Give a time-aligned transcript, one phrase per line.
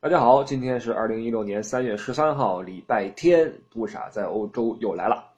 [0.00, 5.28] 大家好，今天是二零一六年三月十三号，礼拜天，不傻在欧洲又来了。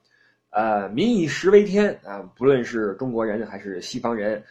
[0.50, 4.44] 呃，民以食为天啊，不论是中国人还是西方人，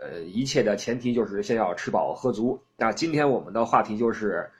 [0.00, 2.58] 呃，一切的前提就是先要吃饱喝足。
[2.78, 4.50] 那今天我们的话题就是，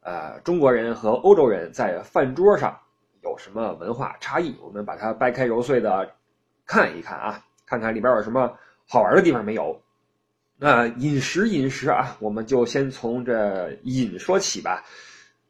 [0.00, 2.78] 呃，中国人和欧洲人在饭桌上
[3.22, 4.56] 有什么文化差异？
[4.62, 6.08] 我们把它掰开揉碎的
[6.64, 8.56] 看一看啊，看看里边有什么
[8.88, 9.76] 好玩的地方没有。
[10.58, 14.82] 那饮食饮食啊，我们就先从这饮说起吧。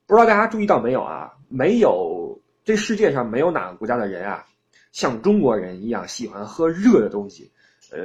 [0.04, 1.32] 不知道大家注意到没有啊？
[1.48, 4.44] 没有这世界上没有哪个国家的人啊，
[4.90, 7.48] 像中国人一样喜欢喝热的东西。
[7.92, 7.98] 呃，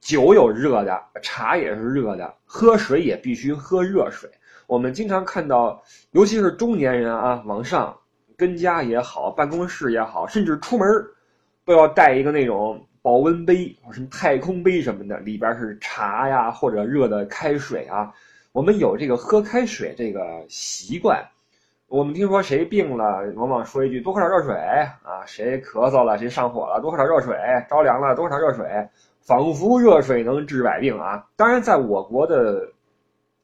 [0.00, 4.28] 酒有热的，茶也是热的，喝水也必须喝热水。
[4.66, 5.80] 我们经常看到，
[6.10, 7.96] 尤其是中年人啊，往上
[8.36, 10.88] 跟家也好，办公室也好，甚至出门
[11.64, 12.84] 都要带一个那种。
[13.02, 18.12] 保温杯，什么太空杯什么的，里边是茶呀，或者热的开水啊。
[18.52, 21.24] 我们有这个喝开水这个习惯。
[21.88, 25.24] 我们听说谁病了，往往说一句多喝点热水啊。
[25.26, 27.34] 谁咳嗽了，谁上火了，多喝点热水。
[27.68, 28.88] 着凉了，多喝点热水。
[29.20, 31.26] 仿佛热水能治百病啊。
[31.36, 32.70] 当然，在我国的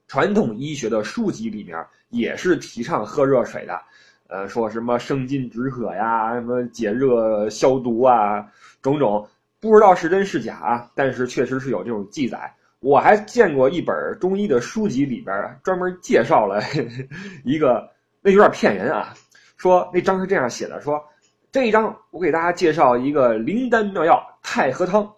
[0.07, 3.81] 传统医学的书籍里面，也是提倡喝热水的。
[4.29, 8.47] 呃，说什么生津止渴呀，什么解热消毒啊，
[8.83, 9.27] 种种。
[9.67, 12.55] 不知道是真是假啊，但是确实是有这种记载。
[12.81, 16.61] 我还见过一本中医的书籍，里边专门介绍了
[17.45, 17.91] 一个，
[18.23, 19.12] 那有点骗人啊。
[19.56, 21.03] 说那章是这样写的：说
[21.50, 25.11] 这一章我给大家介绍一个灵丹妙药太和汤。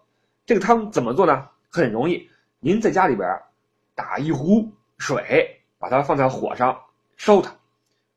[0.46, 1.46] 这个汤怎么做呢？
[1.68, 2.26] 很容易，
[2.60, 3.28] 您在家里边
[3.94, 6.74] 打一壶水，把它放在火上
[7.16, 7.52] 烧它，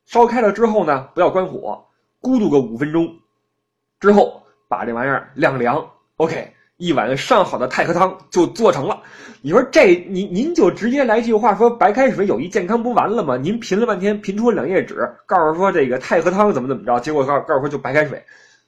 [0.05, 1.83] 烧开了之后呢，不要关火，
[2.21, 3.13] 咕嘟个五分钟，
[3.99, 5.85] 之后把这玩意儿晾凉。
[6.22, 9.02] OK，一碗上好的太和汤就做成了。
[9.41, 13.38] 你说这，您您就直接来句话说白开水有益健康不完了吗？
[13.38, 18.23] 您贫了半天，贫出两页纸，告诉说这个太和汤怎么怎么着，结果告告诉说就白开水。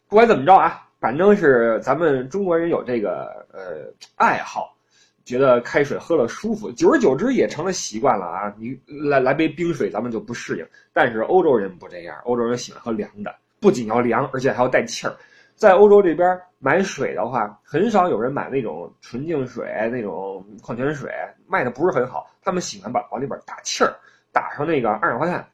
[0.10, 3.86] 不管怎么着啊，反正是咱们中国人有这个呃
[4.16, 4.76] 爱好，
[5.24, 8.52] 觉得开水喝了舒服，久而久之也成了习惯了啊。
[8.58, 8.76] 你
[9.08, 10.66] 来来杯冰水，咱们就不适应。
[10.92, 15.16] 但是欧洲人不这样，欧洲人喜欢喝凉的，不仅要凉，而且还要带气儿。
[15.56, 21.12] 在欧洲这边买水的话，很少有人买那种纯净水，那种矿泉水
[21.48, 22.28] 卖的不是很好。
[22.42, 23.94] 他们喜欢把往里边打气儿，
[24.32, 25.46] 打上那个二氧化碳，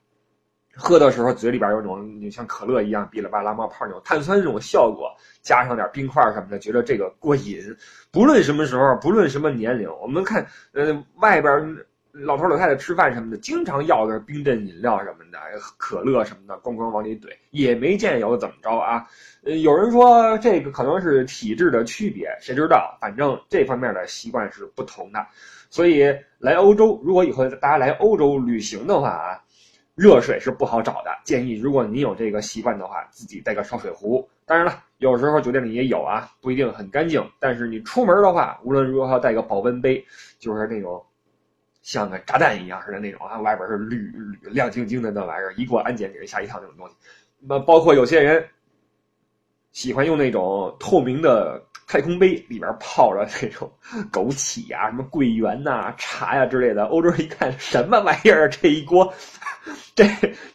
[0.76, 7.60] 喝的时候嘴里边有种像可乐一样哔哩吧啦冒泡那种碳酸这种效果，加上点冰块什么的，觉得这个过瘾。
[8.12, 11.78] 不论什么时候，不论什么年龄，我们看，呃，外边。
[12.12, 15.38] 老头老太太吃饭什么的，经常要个冰镇饮料什么的，
[15.78, 19.06] 可乐什么的，咣咣往里怼，也没见有怎么着啊。
[19.44, 22.98] 呃，有人说这个可能是体质的区别，谁知道？
[23.00, 25.24] 反正这方面的习惯是不同的。
[25.70, 26.04] 所以
[26.40, 29.40] 来欧洲，如果以后大家来欧洲旅行的话啊，
[29.94, 31.12] 热水是不好找的。
[31.24, 34.28] 建议如果你有这个习惯的话，自己带个烧水壶。
[34.48, 37.24] 当然了，有时候酒店里也有啊，不一定很干净。
[37.40, 40.04] 但是你出门的话，无论如何带个保温杯，
[40.40, 41.06] 就是那种。
[41.82, 43.98] 像个炸弹一样似的那种啊，外边是铝
[44.42, 46.96] 铝亮晶晶的那玩意儿，一过安检给人吓一跳那种东西。
[47.40, 48.46] 那包括有些人
[49.72, 53.72] 喜欢用那种透明的太空杯，里边泡着那种
[54.12, 56.86] 枸杞呀、什么桂圆呐、茶呀之类的。
[56.86, 59.14] 欧洲人一看什么玩意儿，这一锅
[59.96, 60.06] 这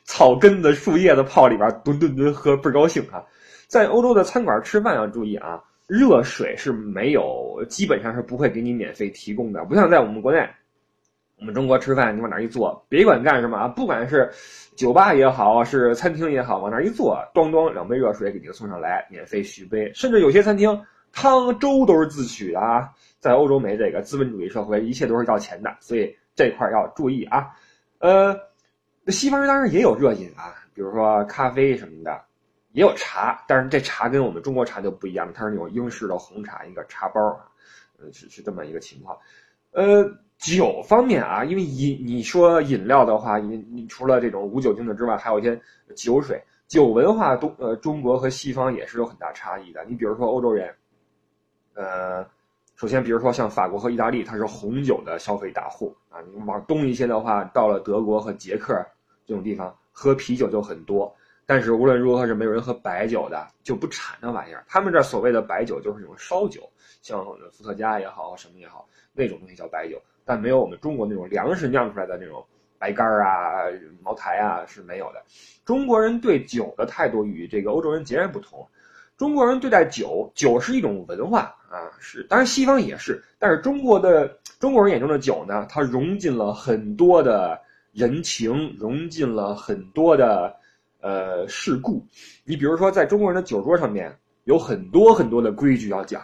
[0.04, 3.24] 草根子、树叶子泡里边，吨吨吨喝倍儿高兴啊！
[3.66, 10.46] 在欧洲的餐馆吃饭要注意啊，热水是没有，基本上是不会给你免费提供的，不像在我们国内。
[11.44, 14.30] 我们中国吃饭，你往哪一坐，别管干什么啊，不管是
[14.76, 19.92] 酒吧也好，是餐厅也好，往那一坐，咣咣两杯热水给您送上来，免费续杯。
[19.92, 20.82] 甚至有些餐厅
[21.12, 22.88] 汤粥都是自取的啊。
[23.20, 27.50] 在欧洲没这个资本主义社会，一切都是要钱的，所以这块要注意啊。
[27.98, 28.34] 呃，
[29.08, 32.22] 西方人当然也有热饮啊，比如说咖啡什么的，
[32.72, 37.44] 也有茶，但是这茶跟我们中国茶就不一样，它是那种英式的红茶，一个茶包啊，
[37.98, 39.14] 呃，是是这么一个情况，
[39.72, 40.10] 呃。
[40.44, 45.58] 酒方面啊，因为饮你说饮料的话，你你除了这种无酒精的之外，还有一些
[45.96, 46.38] 酒水。
[46.66, 49.84] 酒文化东呃中国和西方也是有很大差异的。
[49.84, 50.74] 你比如说欧洲人，
[51.74, 52.26] 呃，
[52.74, 56.20] 首先比如说像法国和意大利，它是红酒的消费大户啊。
[56.22, 58.74] 你往东一些的话，到了德国和捷克
[59.26, 61.14] 这种地方，喝啤酒就很多。
[61.46, 64.64] 但是无论如何是没有人喝白酒的，就不产那玩意儿。
[64.66, 66.62] 他们这所谓的白酒就是那种烧酒，
[67.02, 70.00] 像伏特加也好，什么也好，那种东西叫白酒。
[70.24, 72.44] 但没有我们中国那种粮食酿出来的那种
[72.78, 73.64] 白干啊、
[74.02, 75.22] 茅台啊是没有的。
[75.64, 78.66] 中国人对酒的态度与这个欧洲人截然不同。
[79.16, 83.22] 中国人对待酒，酒是一种文化啊，是当然西方也是。
[83.38, 84.26] 但是中国的
[84.58, 87.60] 中国人眼中的酒呢，它融进了很多的
[87.92, 90.54] 人情，融进了很多的
[91.00, 92.04] 呃事故。
[92.44, 96.20] 你比如说，在中国人的酒桌上面，有很多很多的规矩要讲。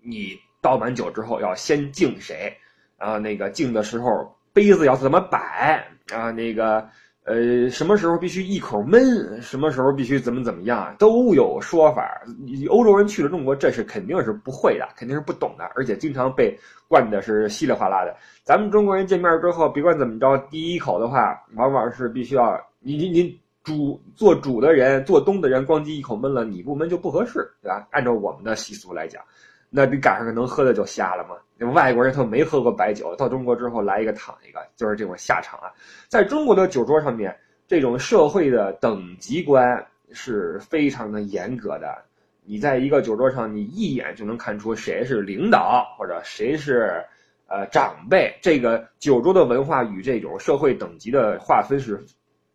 [0.00, 2.54] 你倒满酒之后，要先敬谁？
[2.98, 5.82] 啊，那个敬的时候，杯子要怎么摆？
[6.12, 6.86] 啊，那个。
[7.24, 9.42] 呃，什么时候必须一口闷？
[9.42, 10.96] 什么时候必须怎么怎么样？
[10.98, 12.22] 都有说法。
[12.70, 16.58] 欧洲人去了中国，这是肯定是不会的，肯定是不懂的，而且经常被
[16.88, 18.16] 灌的是稀里哗啦的。
[18.44, 27.86] 咱们中国人见面之后，别管怎么着，第一口的话，往往是必须要你你你主做主的人，做东的人，咣叽一口闷了，你不闷就不合适，对吧？
[27.90, 29.22] 按照我们的习俗来讲。
[29.70, 31.36] 那你赶上个能喝的就瞎了吗？
[31.56, 35.68] 那外国人他没喝过白酒，到中国之后来一个躺一个，就是这种下场啊。
[36.08, 37.36] 在中国的酒桌上面，
[37.66, 42.02] 这种社会的等级观是非常的严格的。
[42.44, 47.04] 你在一个酒桌上，你一眼就能看出谁是领导或者谁是
[47.46, 48.34] 呃长辈。
[48.40, 52.02] 这个酒桌的文化与这种社会等级的划分是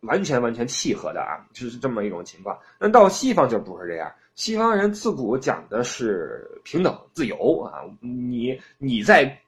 [0.00, 2.58] 完全完全契合的啊，就是这么一种情况。
[2.80, 4.10] 那到西方就不是这样。
[4.34, 7.82] 西方人自古讲的是平等、自由啊！
[8.00, 9.40] 你你在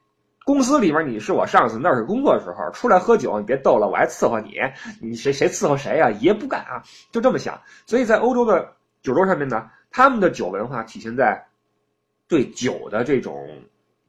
[0.44, 4.54] 公司里边你是我上司，那是工作时候出来喝酒，你别逗了，我还伺候你，
[5.00, 6.08] 你谁谁伺候谁啊？
[6.20, 6.80] 爷不干啊！
[7.10, 7.60] 就这么想。
[7.84, 8.72] 所以在欧洲的
[9.02, 11.44] 酒桌上面呢，他们的酒文化体现在
[12.28, 13.44] 对酒的这种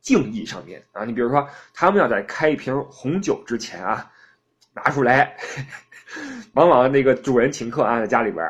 [0.01, 1.03] 敬意上面啊。
[1.05, 4.11] 你比如说，他们要在开一瓶红酒之前啊，
[4.75, 5.35] 拿出来，
[6.53, 8.45] 往往那个主人请客啊，在家里边。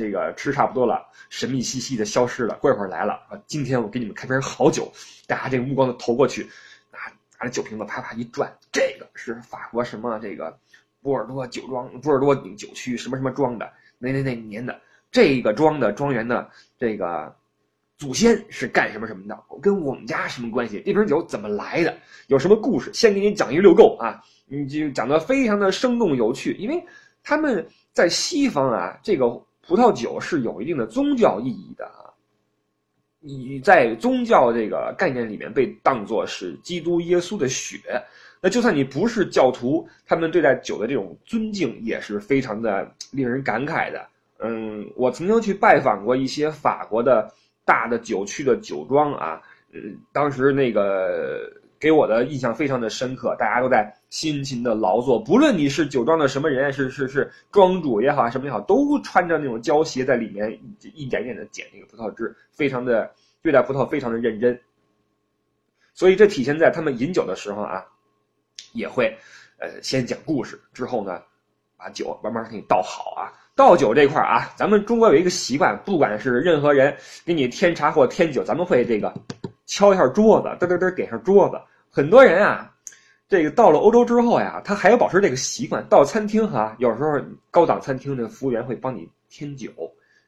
[0.00, 2.54] 这个吃差不多了，神秘兮兮的消失了。
[2.54, 3.38] 过一会儿来了啊！
[3.46, 4.90] 今天我给你们开瓶好酒，
[5.26, 6.48] 大家这个目光都投过去，
[6.90, 6.98] 拿
[7.38, 10.58] 拿着酒瓶子啪啪一转，这个是法国什么这个
[11.02, 14.80] 波尔多酒庄、波尔多酒区什么什么庄的那那那年的
[15.12, 16.48] 这个庄的庄园的
[16.78, 17.36] 这个
[17.98, 20.82] 祖先是干什么什么的，跟我们家什么关系？
[20.86, 21.94] 这瓶酒怎么来的？
[22.28, 22.90] 有什么故事？
[22.94, 24.18] 先给你讲一溜够啊！
[24.46, 26.82] 你就讲的非常的生动有趣，因为
[27.22, 29.26] 他们在西方啊，这个。
[29.66, 32.10] 葡萄酒是有一定的宗教意义的啊，
[33.20, 37.78] 你在宗教这个概念里面被当作是基督耶稣的血，
[38.40, 44.06] 那就算你不是教徒，他们对待酒的这种尊敬也是非常的令人感慨的。
[44.38, 47.30] 嗯，我曾经去拜访过一些法国的
[47.64, 49.40] 大的酒区的酒庄啊，
[49.72, 51.50] 嗯，当时那个。
[51.80, 63.10] 给我的印象非常的深刻，大家都在辛勤的劳作，不论你是酒庄的什么人，是是是庄主也好，什么也好，都穿着那种胶鞋在里面一点点的捡那个葡萄汁，非常的
[63.40, 64.60] 对待葡萄非常的认真。
[65.94, 67.82] 所以这体现在他们饮酒的时候啊，
[68.74, 69.16] 也会
[69.58, 71.22] 呃先讲故事，之后呢
[71.78, 73.32] 把酒慢慢给你倒好啊。
[73.56, 76.94] 倒酒这块啊，咱们中国有一个习惯，不管是任何人
[77.24, 79.12] 给你添茶或添酒，咱们会这个
[79.66, 81.58] 敲一下桌子，嘚嘚嘚点上桌子。
[81.92, 82.70] 很多人啊，
[83.28, 85.84] 这个到了欧洲之后呀，他还要保持这个习惯。
[85.88, 87.20] 到餐厅哈，有时候
[87.50, 89.70] 高档餐厅的服务员会帮你添酒，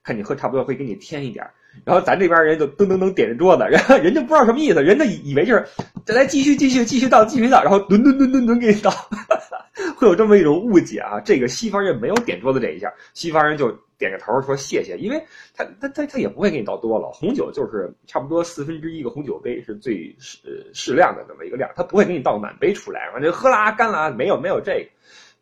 [0.02, 1.48] 看你喝差不多会给你添一点
[1.84, 5.64] 然后咱这边人就噔噔噔点着桌子， 然后人家不知道什么意思，人家以为就是
[6.04, 8.90] 再来继续继续继续倒继续倒，然后吨吨吨吨吨给你倒，
[9.96, 11.20] 会有这么一种误解啊。
[11.20, 13.72] 这个西方人没有点桌子这一下，西方人就。
[14.02, 15.24] 点个头说谢谢，因为
[15.56, 24.88] 他他他他也不会给你倒多了，红酒就是差不多四分之一个红酒杯是最适适量的那么一个量，他不会给你倒满杯出来，反正喝啦干啦，没有没有这个。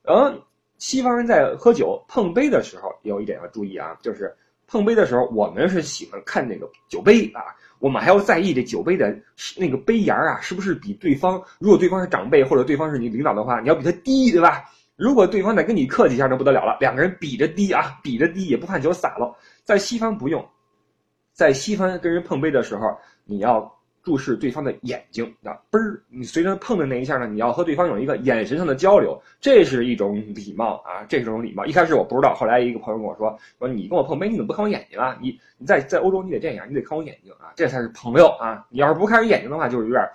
[0.03, 0.39] 然后，
[0.79, 4.37] 西方人在喝酒碰杯的时候有一点要注意啊，就是
[4.67, 9.19] 碰杯的时候我们是喜欢看那个酒杯啊，我们还要在意这酒杯的
[9.57, 14.65] 那个杯沿啊是不是比对方，如果对方是长辈或者对方是你领导的话，你要比他低，对吧？
[15.01, 16.77] 如果对方再跟你客气一下，那不得了了。
[16.79, 19.35] 两个人比着低啊，比着低，也不怕酒洒了。
[19.65, 20.47] 在西方不用，
[21.33, 23.67] 在西方跟人碰杯的时候，你要
[24.03, 31.65] 注视对方的眼睛啊，嘣儿，你随着碰的那一下呢，你要和对方有一个眼神上的交流，这是一种礼貌啊，这是一种礼貌。
[31.65, 35.17] 一开始我不知道，后来一个朋友跟我说，说你跟我碰杯，你怎么不看我眼睛啊？
[35.19, 38.67] 你你在在欧洲你得这样，你得看我眼睛啊，这才是朋友啊。
[38.69, 40.07] 你要是不看人眼睛的话，就是有点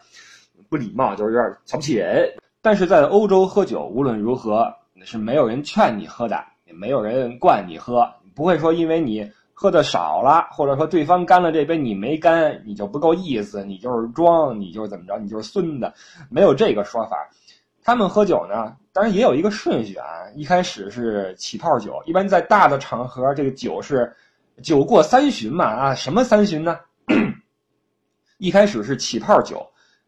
[0.69, 2.31] 不礼貌，就是有点瞧不起人。
[2.65, 15.93] 但是在欧洲喝酒，无论如何是没有人劝你喝的，也没有人灌你喝，不会说因为你喝的少了，或者说对方干了这杯你没干，你就不够意思，你就是装，你就是怎么着，你就是孙子，
[16.27, 17.29] 没有这个说法。
[17.83, 24.11] 他们喝酒呢，当然也有一个顺序啊，一开始是起泡酒，一般在大的场合，这个酒是
[24.63, 26.79] 酒过三巡嘛啊，什么三巡呢？
[28.39, 29.63] 一开始是起泡酒。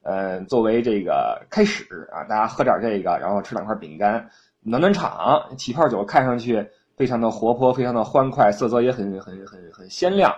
[0.08, 4.30] 呃，作为这个开始啊，大家喝点这个，然后吃两块饼干，
[4.62, 5.54] 暖暖场。
[5.58, 10.34] 起泡酒看上去非常的活泼，非常的欢快，色泽也很很很很鲜亮。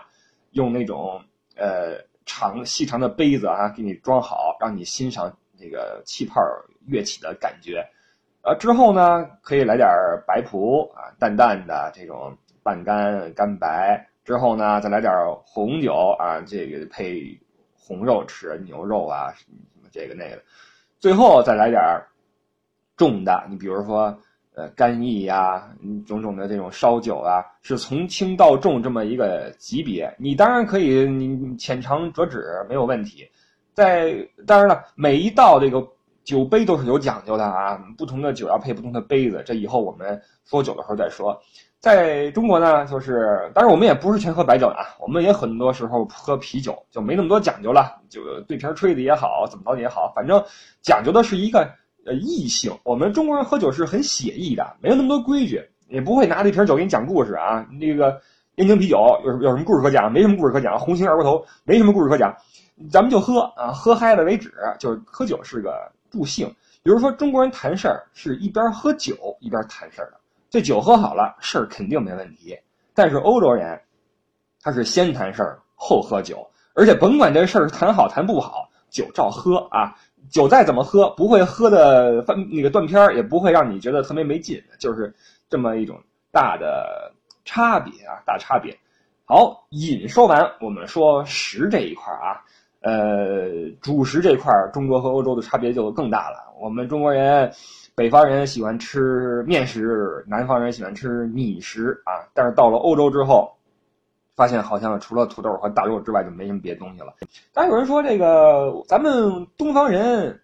[0.54, 1.22] 用那种
[1.56, 6.42] 呃长细长的杯子啊，给你装好，让你欣赏这个气泡
[6.88, 7.86] 跃起的感觉。
[8.42, 9.88] 呃，之后呢可以来点
[10.26, 14.04] 白葡啊，淡淡的这种半干干白。
[14.26, 15.14] 之后呢再来点
[15.46, 17.40] 红酒啊，这个配
[17.90, 20.42] 红肉吃，牛肉啊什么这个那个。
[21.00, 21.82] 最后再来点
[22.96, 24.18] 重的，你比如说。
[24.56, 25.72] 呃，干邑呀，
[26.06, 30.14] 种种的这种烧酒啊，是从轻到重这么一个级别。
[30.20, 33.26] 你当然可以，你浅尝辄止没有问题。
[33.74, 34.14] 在
[34.46, 35.88] 当然了，每一道这个
[36.26, 39.42] 酒杯都是有讲究的啊，不同的酒要配不同的杯子。
[39.46, 41.42] 这以后我们说酒的时候再说。
[41.80, 50.44] 在中国呢，就是当然我们也不是全喝白酒啊，我们也很多时候喝啤酒，就没那么多讲究了，就对瓶吹的也好，怎么着也好，反正
[50.82, 51.70] 讲究的是一个。
[52.06, 57.68] 呃，异性，我们中国人喝酒是很写意的，没有那么多规矩，也不会拿着一瓶酒给你讲故事啊。
[57.78, 58.20] 那个
[58.56, 60.10] 燕京啤酒有有什么故事可讲？
[60.10, 60.80] 没什么故事可讲。
[60.80, 62.34] 红星二锅头没什么故事可讲，
[62.90, 64.52] 咱们就喝啊，喝嗨了为止。
[64.80, 66.48] 就是喝酒是个助兴，
[66.82, 70.19] 比如说中国人谈事儿是一边喝酒一边谈事儿的，
[70.50, 72.58] 这酒喝好了，事儿肯定没问题。
[72.94, 73.82] 但是欧洲人，
[74.62, 79.96] 他是先谈事儿后喝酒，而且甭管这事儿谈好谈不好，酒照喝啊。
[80.30, 85.16] 酒再怎么喝，不会喝的翻那个断片儿，也不会让你觉得特别没劲，就是
[85.50, 85.98] 这么一种
[86.30, 87.14] 大的
[87.46, 88.78] 差别啊，大差别。
[89.26, 92.42] 好，饮说完，我们说食这一块儿啊，
[92.82, 96.54] 呃，主食这块儿，中国和欧洲的差别就更大了。
[96.60, 97.52] 我们中国人，
[97.96, 103.56] 北方人喜欢吃面食，南方人喜欢吃米食啊，但是到了欧洲之后。
[104.36, 107.14] 发现好像除了土豆和大肉之外就没什么别的东西了。
[107.52, 110.40] 当然有人说这个咱们东方人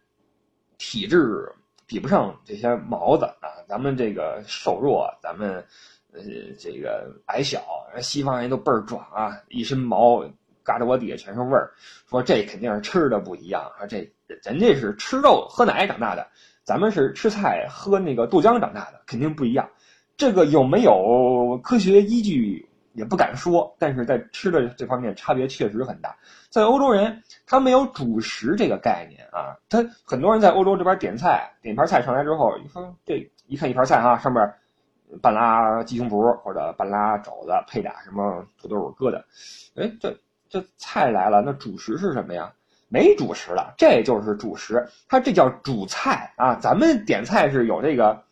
[0.77, 1.49] 体质
[1.87, 5.63] 比不上这些毛子啊，咱们这个瘦弱，咱们
[6.11, 6.19] 呃
[6.59, 7.61] 这个矮小，
[8.01, 10.25] 西方人都倍儿壮啊，一身毛，
[10.65, 11.71] 嘎着我底下全是味儿。
[12.09, 14.11] 说这肯定是吃的不一样啊，这
[14.43, 16.27] 人家是吃肉喝奶长大的，
[16.63, 19.69] 咱们是吃菜喝那个豆浆长大的，肯定不一样。
[20.17, 22.67] 这个有没有科学依据？
[22.93, 26.15] 也不敢说，但是在吃的这方面差别确实很大。
[26.49, 29.57] 在欧洲人，他没有主食这个概念啊。
[29.67, 34.49] 他很多人在欧洲这边点菜，点盘菜上来之后，一说这一看一盘菜哈，上面
[35.21, 39.21] 半拉鸡胸脯或者半拉肘子，配俩什么土豆疙瘩。
[39.75, 40.17] 哎，这
[40.49, 42.51] 这菜来了，那主食是什么呀？
[42.87, 44.87] 没主食了，这就是主食。
[45.09, 46.55] 它这叫主菜啊。
[46.55, 48.23] 咱们点菜是有这个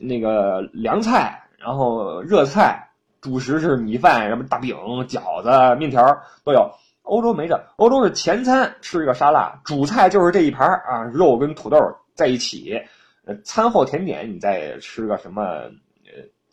[0.00, 2.88] 那个凉菜，然后热菜。
[3.20, 4.76] 主食是米饭，什么大饼、
[5.06, 6.04] 饺子、面条
[6.42, 6.68] 都有。
[7.02, 11.78] 欧洲没这，欧洲是前餐吃一个沙拉，主菜就是这一盘啊，肉跟土豆
[12.16, 12.80] 在一起。
[13.24, 15.70] 呃，餐后甜点你再吃个什么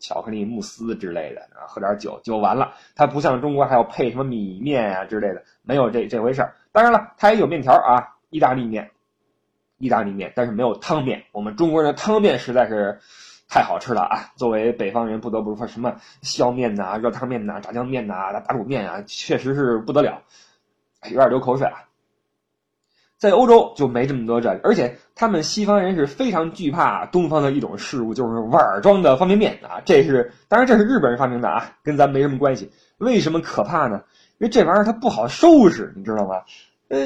[0.00, 2.72] 巧克力慕斯之类的啊，喝点酒就完了。
[2.96, 6.54] 它不像中国还要配什么米面啊之类的，没有这这回事儿。
[6.72, 8.90] 当然了，它也有面条啊，意大利面，
[9.78, 11.22] 意大利面，但是没有汤面。
[11.30, 12.98] 我们中国人的汤面实在是。
[13.52, 14.30] 太好吃了啊！
[14.36, 20.22] 作为北方人，不得不说什么削面呐、热汤面呐、炸酱面呐、打卤面啊，确实是不得了，
[21.10, 21.89] 有点流口水啊。
[23.20, 29.82] 在欧洲就没这么多这，而且他们西方人是非常惧怕东方的一种事物，就是碗装的方便面啊。
[29.84, 32.70] 这是当然，这是日本人发明的啊，跟咱没什么关系。
[32.96, 34.02] 为什么可怕呢？
[34.38, 36.36] 因为这玩意儿它不好收拾，你知道吗？
[36.88, 36.98] 呃，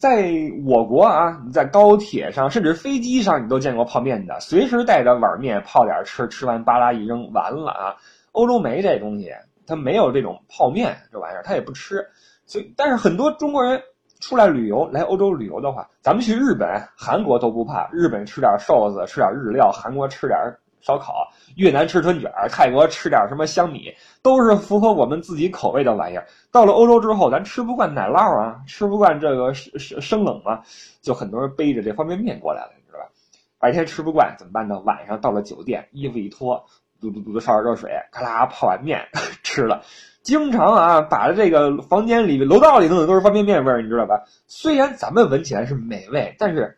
[0.00, 0.32] 在
[0.64, 7.96] 我国啊，你在高铁上，甚至飞机上，你都见过泡面的，随时带着碗面泡点吃，吃完巴拉一扔，完了啊。
[8.32, 9.30] 欧洲没这东西，
[9.66, 12.06] 他没有这种泡面这玩意儿，他也不吃。
[12.46, 13.82] 所以，但是很多中国人
[14.20, 20.38] 出来旅游，来欧洲旅游的话，咱们去日本、韩国都不怕，日本吃点寿司，吃点日料，韩国吃点。
[20.82, 26.26] 烧烤，越南吃春卷，泰国吃点什么香米，都是符合我们自己口味的玩意儿。
[26.50, 30.62] 到了欧洲之后，咱吃不惯奶酪啊，吃不惯这个生生冷啊，
[31.02, 33.10] 就很多人背着这方便面过来了，你知道吧？
[33.58, 34.80] 白天吃不惯怎么办呢？
[34.80, 36.64] 晚上到了酒店，衣服一脱，
[36.98, 39.06] 嘟嘟嘟的烧点热水，咔啦泡碗面
[39.44, 39.82] 吃了。
[40.22, 44.22] 经常啊，把这个房间里、楼道里弄的都是方便面味儿，你知道吧？
[44.46, 46.76] 虽然咱们闻起来是美味，但是。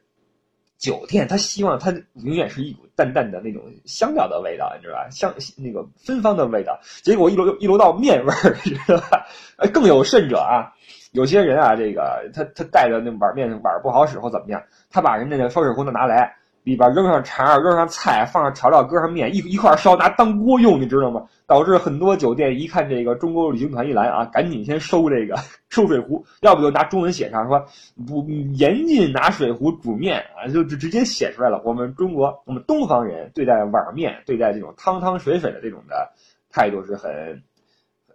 [0.78, 5.08] 酒店他希望它永远是一股淡淡的那种香料的味道，你知道吧？
[5.11, 6.76] 香那个芬芳的味道。
[7.04, 9.25] 结果一楼一楼到面味儿，知道吧？
[9.72, 10.72] 更有甚者啊，
[11.12, 16.34] 有些人啊，这个他他带着那碗面碗不好使或怎么样，他把人家那烧水壶拿来。
[16.64, 21.20] 里边扔上肠，扔上菜，放上调料，搁上面，一一块烧，拿当锅用，你知道吗？
[21.52, 25.37] 导致很多酒店一看这个中国旅行团一来啊， 赶紧先收这个
[25.68, 27.62] 收水壶，要不就拿中文写上说
[28.06, 31.61] 不严禁拿水壶煮面啊，就直直接写出来了。
[31.62, 36.11] 我们中国，我们东方人对待碗面，对待这种汤汤水水的这种的
[36.50, 37.11] 态度是很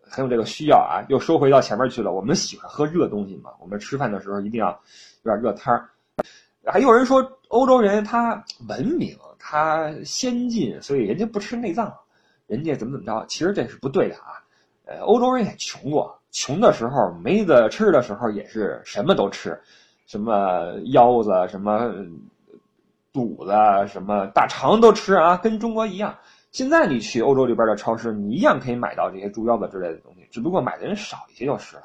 [0.01, 1.05] 很有这个需要啊。
[1.07, 4.69] 又收回到前面去了，我们喜欢喝热东西嘛，我们吃饭的时候一定要
[5.21, 5.79] 有点热汤。
[6.65, 11.95] 还有人说欧洲人他文明，他先进，所以人家不吃内脏，
[12.47, 13.25] 人家怎么怎么着？
[13.27, 14.41] 其实这是不对的啊。
[14.85, 19.61] 呃，欧洲人也穷过，穷的时候没得吃的时候也是什么都吃，
[20.05, 21.93] 什么腰子、什么
[23.13, 23.51] 肚子、
[23.87, 26.17] 什么大肠都吃啊，跟中国一样。
[26.51, 31.83] 现在你去欧洲里边的超市，你一样可以买到这些猪腰子之类的东西，只不过买的人少一些就是了。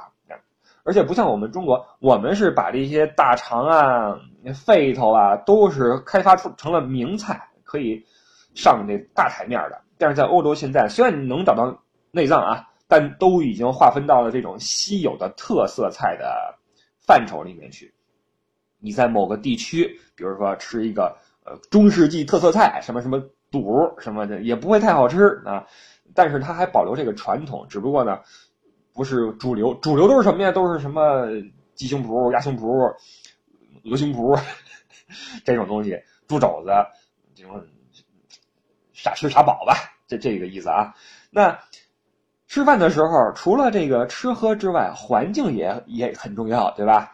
[0.85, 4.21] 而且不像我们中国，我们是把这些大肠啊、
[4.53, 8.05] 肺头啊，都是开发出成了名菜，可以
[8.55, 9.81] 上这大台面的。
[10.03, 11.81] 但是在欧洲现在，虽然你能找到
[12.11, 16.59] 内脏啊，但都已经划分到了这种稀有的特色菜的
[17.07, 17.95] 范畴里面去。
[18.81, 25.65] 你在某个地区，比如说吃一个呃中世纪特色菜，什么什么肚什么的，也不会太好吃啊。
[26.15, 28.19] 但是它还保留这个传统，只不过呢。
[28.95, 30.53] 不是主流，主流都是什么呀？
[30.53, 31.27] 都是什么
[31.75, 32.95] 鸡胸脯、鸭胸脯、
[33.85, 34.39] 鹅胸脯
[35.47, 36.71] 这种东西，猪肘子
[37.35, 37.65] 这种
[38.93, 39.75] 傻吃傻饱吧，
[40.13, 40.95] 这这个意思啊。
[41.31, 41.59] 那
[42.47, 47.13] 吃饭的时候，除了这个吃喝之外，环境也也很重要，对吧？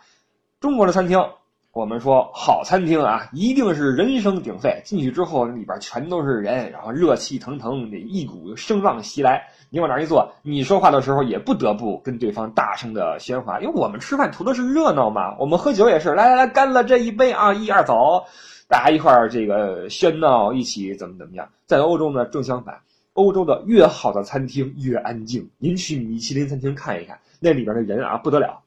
[0.61, 1.23] 中国的餐厅，
[1.71, 9.47] 我们说好餐厅啊，一定是人声鼎沸，进去之后里边全都是人，然后热气腾腾，这一股声浪袭来。
[9.71, 15.37] 你往哪一坐，你说话的时候也不得不跟对方大声的喧哗，因为我们吃饭图的是热闹嘛。
[15.39, 18.25] 我们喝酒也是，来来来，干了这一杯啊，一二走，
[18.69, 21.51] 大家一块儿这个喧闹，一起怎么怎么样。
[21.67, 22.81] 在欧洲呢，正相反，
[23.15, 25.51] 欧洲的越好的餐厅越安静。
[25.59, 28.63] 您去米其林餐厅看一看，那里边的人啊不得了，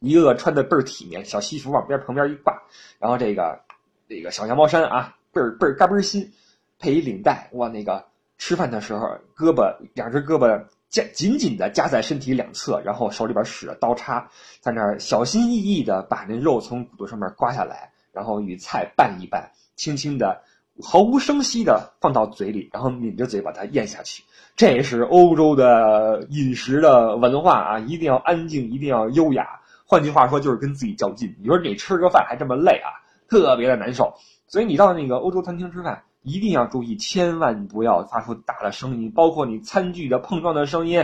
[0.00, 2.62] 一个个穿的倍儿体面，小西服往边旁边一挂，
[2.98, 3.60] 然后这个
[4.08, 6.30] 这个小羊毛衫啊，倍儿倍儿嘎嘣新，
[6.78, 8.04] 配一领带，哇那个。
[8.40, 9.04] 吃饭的时候，
[9.36, 20.42] 胳膊两只胳膊夹紧紧的夹在身体两侧，然后手里边使着刀叉，在那儿小心翼翼的把那肉从骨头上面刮下来，然后与菜拌一拌，轻轻的、
[20.82, 24.24] 毫无声息的放到嘴里，然后抿着嘴把它咽下去。
[24.56, 29.46] 这是欧洲的饮食的文化啊，一定要安静，一定要优雅。
[29.86, 31.32] 换句话说，就是跟自己较劲。
[31.40, 32.90] 你说你吃个饭还这么累啊，
[33.28, 34.12] 特别的难受。
[34.48, 36.02] 所以你到那个欧洲餐厅吃饭。
[36.22, 41.02] 一定要注意，千万不要发出大的声音，包括你餐具的碰撞的声音，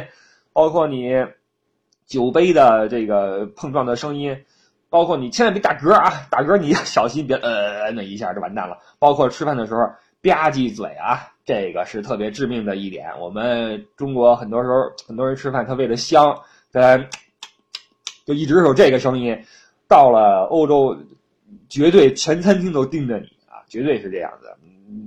[0.52, 1.12] 包括你
[2.04, 4.36] 酒杯的这个碰撞的声音，
[4.94, 6.24] 包括你千万别打嗝啊！
[6.30, 8.78] 打嗝你要小心，别呃那一下就完蛋了。
[9.00, 9.80] 包括吃饭的时候
[10.22, 13.10] 吧唧嘴啊，这个是特别致命的一点。
[13.18, 16.32] 我们中国很多时候很多人吃饭，他为了香，
[16.72, 16.96] 他
[18.24, 19.36] 就一直有这个声音。
[19.88, 20.96] 到了欧洲，
[21.68, 24.46] 绝对全餐厅都盯着你啊，绝对是这样子。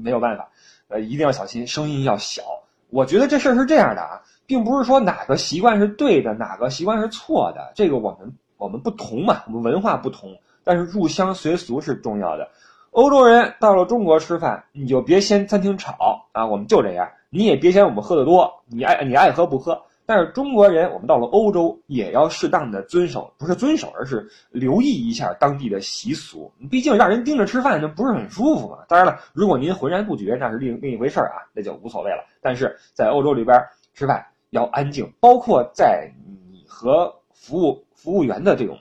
[0.03, 0.49] 没有办法，
[0.89, 2.41] 呃，一定要小心，声音要小。
[2.89, 7.71] 我觉得这事儿是这样的啊，并不是说哪个习惯是对的，哪个习惯是错的。
[7.73, 12.49] 这个我们我们不同嘛，我们文化不同，但是入乡随俗是重要的。
[12.91, 19.79] 欧洲人到了中国吃饭，你就别嫌餐厅吵啊，我们就这样，你也别嫌我们喝的多，你爱你爱喝不喝。
[20.05, 26.49] 但是中国人，我们到了欧洲也要适当的遵守，不是遵守，而是留意一下当地的习俗。
[26.71, 28.77] 毕竟让人盯着吃饭，那不是很舒服嘛。
[28.87, 32.23] 当然了，如果您浑然不觉，那是另另一回事儿啊，那就无所谓了。
[32.41, 33.61] 但是在欧洲里边
[33.93, 38.77] 吃饭要安静，包括在你和服务服务员的这种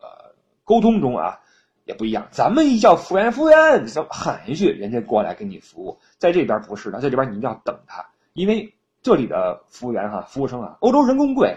[0.00, 0.06] 呃
[0.64, 1.40] 沟通中啊，
[1.84, 2.28] 也不一样。
[2.30, 5.98] 咱们一叫服务员，服务员，喊一句，人家过来给你服务。
[6.18, 8.72] 在这边不是的，在这边你一定要等他，因为。
[9.04, 11.54] 这里的服务员哈，服务生啊，欧洲人工贵，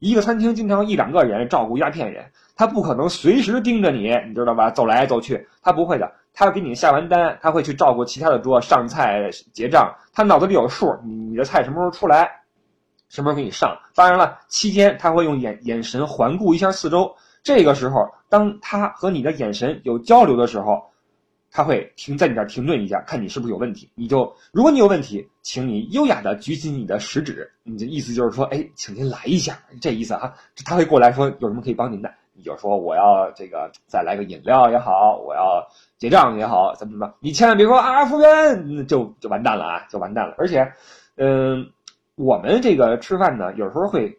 [0.00, 4.68] 一个餐厅经常一两个人照顾一大片人，他不可能随时盯着你，你知道吧？
[4.68, 12.28] 走来走去，他不会的，他给你下完单，他会去照顾其他的桌，上菜结账，他脑子里有数，你的菜什么时候出来，
[13.08, 13.78] 什么时候给你上。
[13.94, 20.82] 当然了，期间他会用眼眼神环顾一下四周，这个时候，当他和你的眼神有交流的时候。
[21.50, 23.90] 他会停在你这儿停顿一下，看你是不是有问题。
[23.94, 30.34] 你就如果你有问题，请你优雅的举起你的食指，你的意思就是说，哎，请您来一下，这意思啊。
[30.66, 35.66] 他会过来说有什么可以帮您的，你就说我要这个再来个饮料也好，我要
[35.96, 40.34] 结账也好，怎么怎么，你千万别说啊，服务员就就完蛋了啊，就完蛋了。
[40.36, 40.70] 而且，
[41.16, 41.66] 嗯，
[42.18, 44.18] 我们这个吃饭呢，有时候会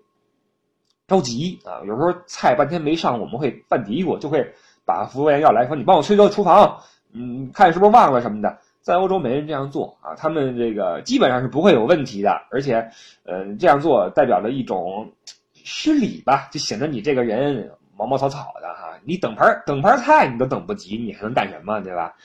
[1.05, 4.53] 着急啊，有时候菜半天没上，我们会犯嘀咕，就会
[4.85, 6.79] 把服务员要来说，你帮我催到厨房。
[7.11, 12.91] 嗯，看是不是忘了什么的，在欧洲没人这样做啊，他们这个基本上是不会有问题的，而且，
[13.25, 15.11] 呃，这样做代表了一种
[15.53, 22.15] 失礼吧，就显得你这个人毛毛草草的哈，你等盘等盘菜你都等不及，你还能干什么，对吧？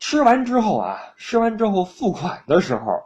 [0.00, 3.02] 吃完之后啊，吃完之后付款的时候，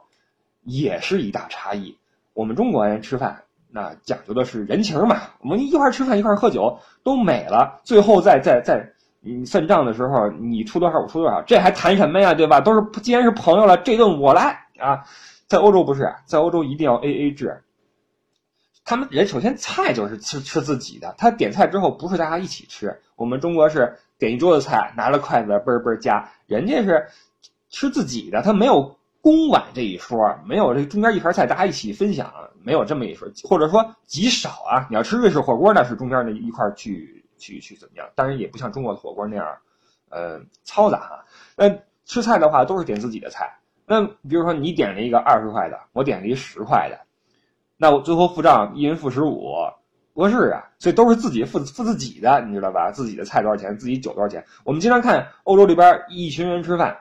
[0.63, 1.97] 也是一大差异。
[2.35, 8.93] 我们中国人吃饭那讲究的是人情嘛，我们一块吃饭一块喝酒都美了，最后再再再。
[9.21, 12.61] 你算账的时候你出多少我出多少，这还谈什么呀，对吧？
[12.61, 15.05] 都是既然是朋友了，这顿我来啊。
[15.49, 17.63] 在欧洲不是，在欧洲一定要 A A 制。
[18.85, 23.01] 他们人首先菜就是吃吃自己的，他点菜之后不是大家一起吃。
[23.17, 27.09] 我们中国是点一桌子菜，拿着筷子嘣嘣夹，人家是
[27.71, 28.98] 吃自己的，他没有
[29.29, 34.87] 公碗这一说，没有这中间一盘菜大家一起分享，没有这么一说，或者说极少啊。
[34.89, 38.09] 你要吃瑞士火锅，那是中间的一块去去去怎么样？
[38.15, 39.47] 当然也不像中国的火锅那样，
[40.09, 41.25] 呃，嘈杂哈。
[41.55, 41.69] 那
[42.07, 43.55] 吃菜的话都是点自己的菜。
[43.85, 46.99] 那比如说你点了一个二十块的，我点了一十块的，
[47.77, 49.53] 那我最后付账一人付十五，
[50.15, 52.91] 不合适啊，所以都是自己付付自己的，你知道吧？
[52.91, 54.43] 自己的菜多少钱，自己酒多少钱。
[54.65, 56.97] 我们经常看欧洲里边一群人吃饭，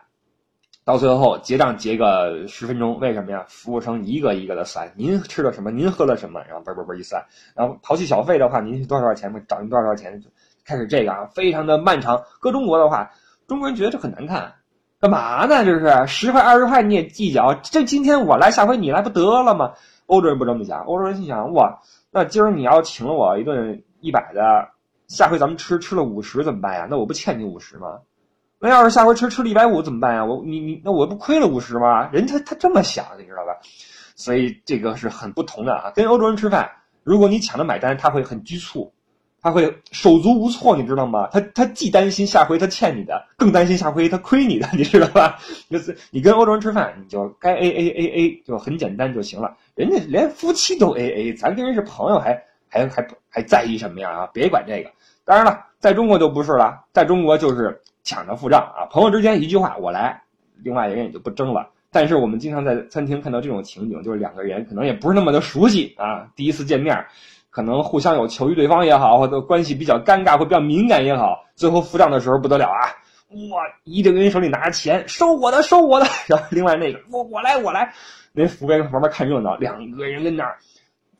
[0.87, 3.43] 到最后结账结个十分钟，为什么呀？
[3.49, 7.21] 服务生一个一个的算，您吃了什么，您喝了什么，然后嘣嘣嘣一算，
[7.53, 10.23] 然后刨去小费的话，您多少多少钱找您多少多少钱，
[10.63, 12.23] 开始这个啊，非常的漫长。
[12.39, 13.11] 搁中国的话，
[13.49, 14.53] 中国人觉得这很难看。
[15.01, 15.65] 干嘛呢？
[15.65, 17.53] 这是十块二十块你也计较？
[17.55, 19.73] 这今天我来，下回你来不得了吗？
[20.05, 24.69] 欧洲人不这么想，欧洲人心想：哇，那今儿你要请了我一顿一百的，
[25.09, 26.87] 下回咱们吃吃了五十怎么办呀？
[26.89, 27.99] 那我不欠你五十吗？
[28.59, 30.25] 那要是下回吃吃了一百五怎么办呀？
[30.25, 32.09] 我你你那我不亏了五十吗？
[32.11, 33.57] 人他他这么想，你知道吧？
[34.15, 35.91] 所以这个是很不同的啊。
[35.93, 36.71] 跟欧洲人吃饭，
[37.03, 38.93] 如果你抢着买单，他会很局促。
[39.39, 41.29] 他会手足无措，你知道吗？
[41.31, 45.37] 他他既担心下回他欠你的，更担心下回他亏你的，你知道吧？
[45.69, 49.55] 就是你跟欧洲人吃饭，你就该 A A A A，就很简单就行了。
[49.75, 54.09] 人家连夫妻都 A A，咱跟人是朋友，还还还还在意什么呀？
[54.09, 54.91] 啊，别管这个。
[55.23, 58.87] 当然了，在中国就不是了，在中国就是抢着付账啊。
[58.89, 60.23] 朋友之间一句话我来，
[60.63, 61.69] 另外一个人也就不争了。
[61.91, 67.05] 但是我们经常在餐厅看到这种情景，就是两个人可能也不是那么的熟悉啊，第一次见面。
[67.49, 72.93] 可能互相有求于对方也好，或者关系比较尴尬或比较敏感也好，最后付账的时候不得了啊！
[73.51, 76.05] 哇，一个人手里拿着钱，收我的，收我的。
[76.29, 77.91] 然后另外那个，我我来，我来。
[78.31, 80.57] 那服务员旁边看热闹，两个人跟那儿，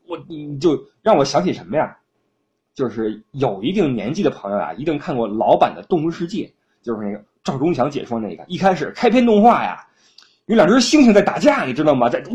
[0.06, 1.96] 我你就让我想起什么呀？
[2.72, 6.44] 就是有一定年纪的朋友啊，一定看过老版的《动物世界》，
[6.82, 9.84] 就是那个赵忠祥解说那个，一开始开篇动画呀。
[10.46, 12.08] 有两只猩猩在打架，你知道吗？
[12.08, 12.30] 在噔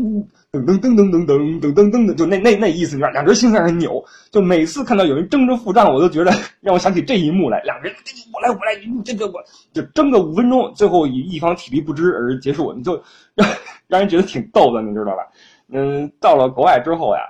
[0.52, 3.10] 噔噔噔噔噔噔噔噔的，就那那那意思，你知道？
[3.10, 6.30] 两只猩猩在那扭，就每次看到有人争着付账，我都觉得
[6.62, 7.60] 让我想起这一幕来。
[7.62, 7.92] 两人，
[8.32, 12.94] 我来，我来，你这个我就争个五分钟，最后以一方体力不支而结束，你就
[13.34, 13.48] 让
[13.88, 15.26] 让人觉得挺逗的，你知道吧？
[15.72, 17.20] 嗯，到了国外之后呀，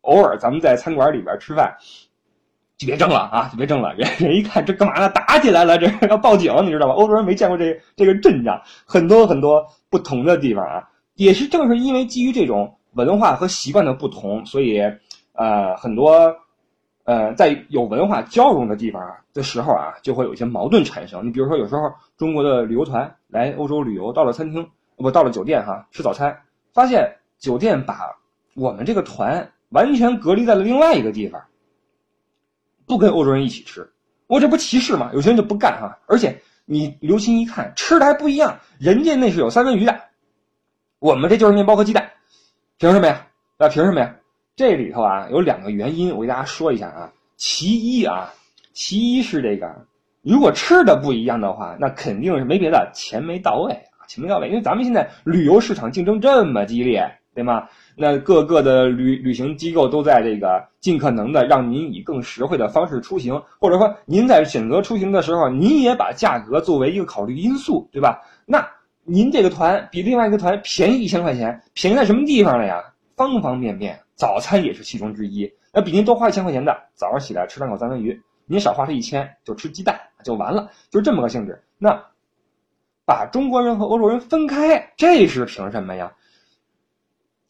[0.00, 1.70] 偶尔咱们在餐馆里边吃饭。
[2.76, 3.48] 就别争了啊！
[3.52, 5.08] 就别争了，人人一看这干嘛呢？
[5.10, 6.94] 打起来了，这要报警，你知道吧？
[6.94, 14.80] 欧洲人没见过这这个阵仗，很多很多不同的地方啊，也是正是因为基于这种文化和习惯的不同，所以
[15.34, 16.34] 呃很多
[17.04, 19.00] 呃在有文化交融的地方
[19.32, 21.24] 的时候啊，就会有一些矛盾产生。
[21.24, 21.82] 你比如说，有时候
[22.16, 26.36] 中国的旅游团来欧洲旅游，到了餐厅不到了酒店哈吃早餐，
[26.72, 27.08] 发现
[27.38, 28.00] 酒店把
[28.56, 31.40] 我们这个团完全隔离在了另外一个地方。
[32.86, 33.90] 不跟欧洲人一起吃，
[34.26, 35.10] 我这不歧视吗？
[35.14, 38.58] 有些人就不干哈，而且你留心一看，吃的还不一样。
[38.78, 39.98] 人家那是有三文鱼的，
[40.98, 42.10] 我们这就是面包和鸡蛋，
[42.78, 43.26] 凭什么呀？
[43.58, 44.16] 那凭什么呀？
[44.56, 47.12] 这里头啊有两个原因，我给大家说一下啊。
[47.36, 48.32] 其一啊，
[48.72, 49.86] 其一是这个，
[50.22, 54.48] 如果吃的不一样的话，那肯定是没别的，钱没到位啊，钱没到位。
[54.48, 57.68] 因为咱们现在旅游市场竞争这么激烈，对吗？
[57.96, 68.20] 那各个的旅旅行机构都在这个尽可能的让您以更实惠的方式出行，或者说您在选择出行的时候，您也把价格作为一个考虑因素，对吧？
[68.44, 68.66] 那
[69.04, 72.82] 您这个团比另外一个团便宜一千块钱，便宜在什么地方了呀？
[73.16, 75.48] 方方面面，早餐也是其中之一。
[75.72, 81.62] 那比您多花一千块钱的，早上起来吃两口三文鱼，您少花这一千就吃鸡蛋就完了，就这么个性质。
[81.78, 81.96] 那
[83.06, 86.12] 把中国人和欧洲人分开，这是凭什么呀？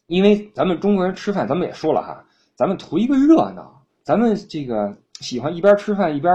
[0.07, 2.23] 因为咱们中国人吃饭，咱们也说了哈，
[2.55, 6.33] 咱们图一个热闹，咱们这个喜欢一边吃饭一边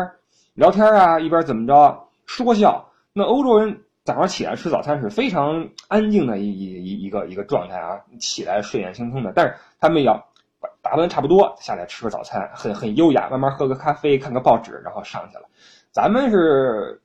[0.55, 2.85] 聊天啊，一边怎么着说笑。
[3.13, 10.21] 那欧洲人早上起来吃早餐是非常安静的一一一一个一个状态啊，起来睡眼惺忪的，但是他们要
[10.83, 15.45] 打扮差不多下来吃个早餐，很很优雅，慢慢喝个咖啡，看个报纸，然后上去了。
[15.93, 17.01] 咱们是，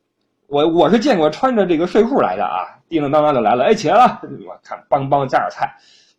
[0.47, 5.75] 我我是见过穿着这个睡裤来的啊，叮叮当当就来了，哎起来了，我看梆梆加点菜。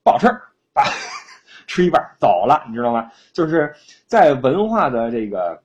[0.06, 0.28] 不好吃，
[0.72, 0.84] 把
[1.66, 3.10] 吃一半走了，你知道吗？
[3.32, 3.74] 就是
[4.06, 5.60] 在文化的这个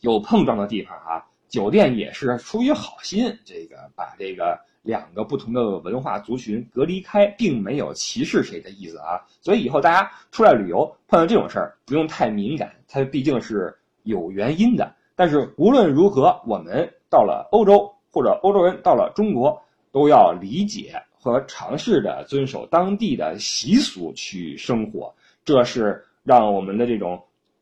[0.00, 9.20] 有碰撞的地方啊，酒店也是出于好心，这个把这个两个不同的文化族群隔离开，并没有歧视谁的意思啊。
[9.40, 14.94] 所以以后大家出来旅游碰到这种事儿，不用太敏感，它毕竟是有原因的。
[15.16, 16.88] 但是无论如何，我们。
[17.10, 19.60] 到了欧洲，或者欧洲人到了中国，
[19.92, 25.10] 都要理解和尝试着遵守当地的习俗去生活，
[25.42, 27.18] 这是让我们的这种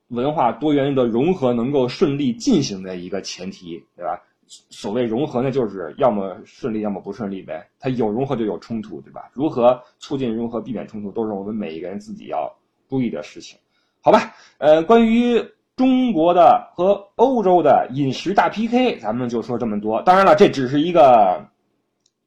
[0.08, 4.20] 文化多元的融合能够顺利进行的一个前提，对吧？
[4.68, 7.64] 所谓融合呢，就是要么顺利，要么不顺利呗。
[7.78, 9.30] 它有融合就有冲突，对吧？
[9.32, 12.52] 如何促进融合、避免冲突，都是我们每一个人自己要
[12.88, 13.56] 注意的事情，
[14.02, 14.34] 好吧？
[14.58, 15.40] 呃，关于
[15.76, 20.02] 中国的和欧洲的饮食大 PK，咱们就说这么多。
[20.02, 21.46] 当然了，这只是一个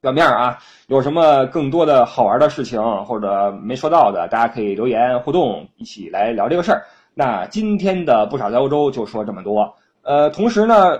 [0.05, 0.57] 表面啊。
[0.87, 6.85] 有什么更多的好玩的事情或者没说到的，大家可以留言互动，一起来聊这个事儿。
[7.13, 9.75] 那今天的不少在欧洲就说这么多。
[10.03, 10.97] 呃，同时呢。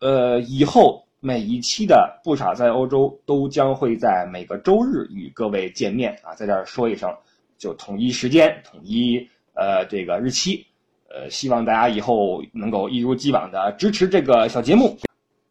[0.00, 7.12] 呃，以后每一期的不傻在欧洲都将会在每个周日与各位见面啊，在这儿说一声，
[7.58, 9.18] 就统一时间，统一
[9.54, 10.64] 呃这个日期，
[11.10, 14.96] 呃，希望大家以后能够一如既往的支持这个小节目，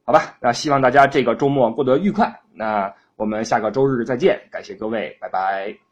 [0.08, 0.38] 好吧？
[0.40, 5.87] 那希望大家这个周末过得愉快，那我们下个周日再见，感谢各位，拜拜。